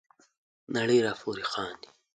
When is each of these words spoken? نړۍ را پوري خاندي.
نړۍ 0.75 0.99
را 1.05 1.13
پوري 1.19 1.45
خاندي. 1.51 1.89